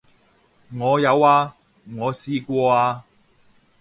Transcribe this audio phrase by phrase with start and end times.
[0.73, 1.55] 我有啊，
[1.95, 3.05] 我試過啊